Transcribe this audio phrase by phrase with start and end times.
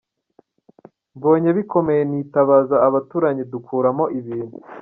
[1.17, 4.57] Mbonye bikomeye nitabaza abaturanyi dukuramo ibintu.